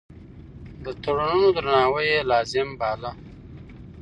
[0.83, 3.11] د تړونونو درناوی يې لازم باله.